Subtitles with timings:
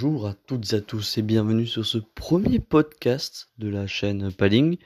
[0.00, 4.30] Bonjour à toutes et à tous et bienvenue sur ce premier podcast de la chaîne
[4.30, 4.78] Paling.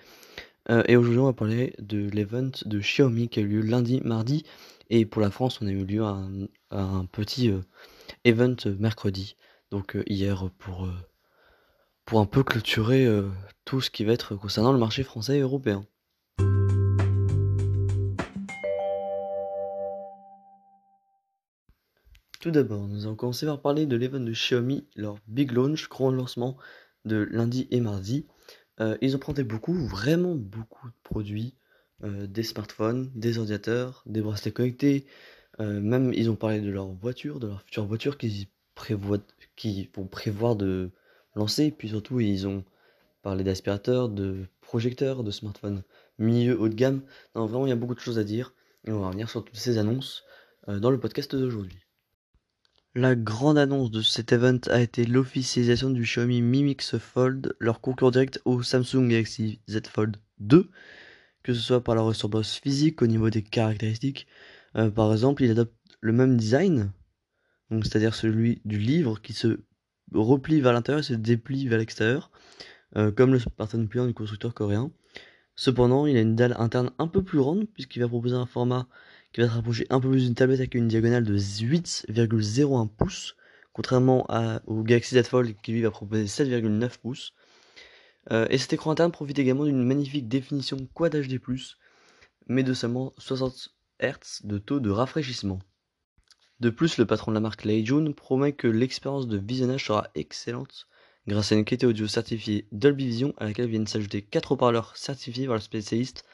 [0.71, 4.01] Euh, et aujourd'hui on va parler de l'event de Xiaomi qui a eu lieu lundi,
[4.03, 4.43] mardi.
[4.89, 7.61] Et pour la France on a eu lieu un, petit euh,
[8.25, 9.37] event mercredi.
[9.71, 10.89] Donc euh, hier pour,
[12.07, 13.07] pour un peu clôturer
[13.67, 15.85] tout ce qui va être concernant le marché français et européen.
[22.43, 26.11] Tout d'abord, nous allons commencer par parler de l'event de Xiaomi, leur big launch, grand
[26.11, 26.57] lancement
[27.05, 28.27] de lundi et mardi.
[28.81, 31.55] Euh, ils ont présenté beaucoup, vraiment beaucoup de produits,
[32.03, 35.07] euh, des smartphones, des ordinateurs, des bracelets connectés,
[35.61, 38.49] euh, même ils ont parlé de leur voiture, de leur future voiture qu'ils
[39.55, 40.91] qui vont prévoir de
[41.37, 42.65] lancer, puis surtout ils ont
[43.23, 45.85] parlé d'aspirateurs, de projecteurs, de smartphones
[46.19, 47.03] milieu haut de gamme.
[47.37, 48.53] Non, vraiment il y a beaucoup de choses à dire,
[48.85, 50.25] et on va revenir sur toutes ces annonces
[50.67, 51.79] dans le podcast d'aujourd'hui.
[52.95, 57.81] La grande annonce de cet event a été l'officialisation du Xiaomi Mi Mix Fold, leur
[57.81, 60.69] concurrent direct au Samsung Galaxy Z Fold 2,
[61.43, 64.27] que ce soit par la ressemblance physique au niveau des caractéristiques.
[64.77, 66.93] Euh, par exemple, il adopte le même design,
[67.71, 69.61] c'est-à-dire celui du livre qui se
[70.13, 72.31] replie vers l'intérieur et se déplie vers l'extérieur,
[72.97, 74.93] euh, comme le smartphone pliant du constructeur coréen.
[75.55, 78.87] Cependant, il a une dalle interne un peu plus grande puisqu'il va proposer un format
[79.33, 83.37] qui va se rapprocher un peu plus d'une tablette avec une diagonale de 8,01 pouces,
[83.73, 84.27] contrairement
[84.67, 87.33] au Galaxy Z Fold qui lui va proposer 7,9 pouces.
[88.31, 91.41] Euh, et cet écran interne profite également d'une magnifique définition Quad HD+,
[92.47, 95.59] mais de seulement 60 Hz de taux de rafraîchissement.
[96.61, 100.09] De plus, le patron de la marque Lei Jun promet que l'expérience de visionnage sera
[100.15, 100.87] excellente
[101.27, 105.47] grâce à une qualité audio certifiée Dolby Vision à laquelle viennent s'ajouter 4 haut-parleurs certifiés
[105.47, 106.25] par le spécialiste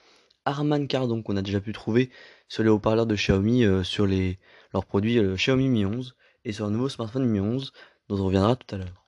[0.49, 2.11] Harman Kardon qu'on a déjà pu trouver
[2.49, 4.39] sur les haut-parleurs de Xiaomi, euh, sur les,
[4.73, 7.73] leurs produits euh, Xiaomi Mi 11 et sur un nouveau smartphone Mi 11
[8.09, 9.07] dont on reviendra tout à l'heure.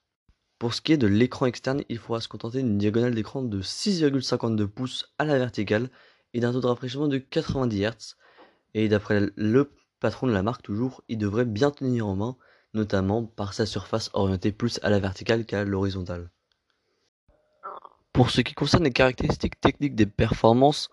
[0.58, 3.62] Pour ce qui est de l'écran externe, il faudra se contenter d'une diagonale d'écran de
[3.62, 5.88] 6,52 pouces à la verticale
[6.34, 8.16] et d'un taux de rafraîchissement de 90 Hz.
[8.74, 12.36] Et d'après le patron de la marque toujours, il devrait bien tenir en main,
[12.74, 16.30] notamment par sa surface orientée plus à la verticale qu'à l'horizontale.
[18.12, 20.90] Pour ce qui concerne les caractéristiques techniques des performances,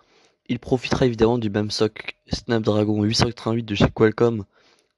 [0.50, 4.46] il profitera évidemment du même SoC Snapdragon 888 de chez Qualcomm,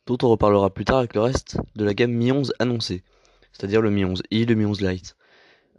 [0.05, 3.03] dont on reparlera plus tard avec le reste de la gamme Mi 11 annoncée,
[3.51, 5.15] c'est-à-dire le Mi 11i, le Mi 11 Lite,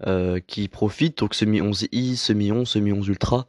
[0.07, 3.47] euh, qui profite donc ce Mi 11i, ce Mi 11, ce Mi 11 Ultra,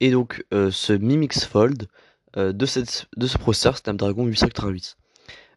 [0.00, 1.88] et donc euh, ce Mi Mix Fold
[2.36, 4.96] euh, de, ce processeur Snapdragon 888.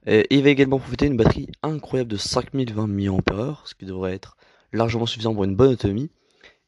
[0.08, 4.36] Et il va également profiter d'une batterie incroyable de 5020 mAh, ce qui devrait être
[4.74, 6.10] largement suffisant pour une bonne autonomie,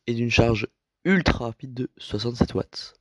[0.05, 0.67] et d'une charge
[1.03, 2.93] ultra rapide de 67 watts.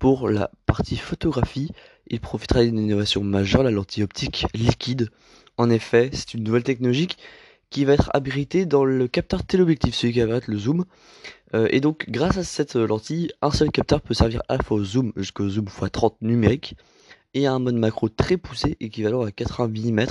[0.00, 1.72] Pour la partie photographie,
[2.06, 5.10] il profitera d'une innovation majeure, la lentille optique liquide.
[5.58, 7.08] En effet, c'est une nouvelle technologie
[7.68, 10.86] qui va être abritée dans le capteur téléobjectif, celui qui va être le zoom.
[11.54, 14.78] Euh, et donc, grâce à cette lentille, un seul capteur peut servir à la fois
[14.78, 16.76] au zoom jusqu'au zoom x30 numérique
[17.34, 20.06] et à un mode macro très poussé équivalent à 80 mm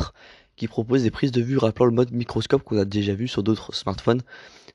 [0.56, 3.42] qui propose des prises de vue rappelant le mode microscope qu'on a déjà vu sur
[3.42, 4.22] d'autres smartphones,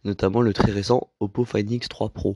[0.02, 2.34] notamment le très récent Oppo Find X3 Pro.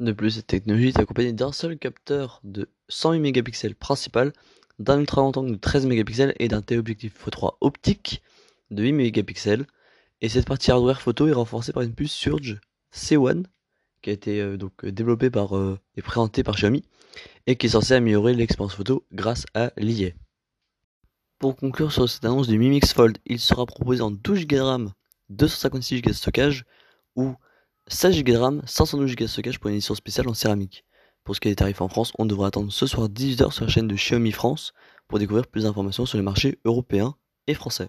[0.00, 4.32] De plus, cette technologie est accompagnée d'un seul capteur de 108 mégapixels principal,
[4.78, 8.22] d'un ultra grand angle de 13 mégapixels et d'un téléobjectif x3 optique
[8.70, 9.66] de 8 mégapixels.
[10.20, 12.60] Et cette partie hardware photo est renforcée par une puce Surge
[12.92, 13.44] C1
[14.02, 16.84] qui a été euh, donc développée par euh, et présentée par Xiaomi
[17.46, 20.10] et qui est censée améliorer l'expérience photo grâce à l'IA.
[21.38, 24.56] Pour conclure sur cette annonce du Mi Mix Fold, il sera proposé en 12 Go
[24.56, 24.92] de RAM,
[25.30, 26.64] 256 Go de stockage
[27.16, 27.34] ou
[27.88, 30.84] 16 Go de RAM, 512 Go de stockage pour une édition spéciale en céramique.
[31.24, 33.64] Pour ce qui est des tarifs en France, on devrait attendre ce soir 18h sur
[33.64, 34.72] la chaîne de Xiaomi France
[35.08, 37.16] pour découvrir plus d'informations sur les marchés européens
[37.46, 37.88] et français.